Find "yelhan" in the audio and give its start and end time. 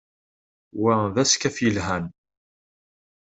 1.63-2.05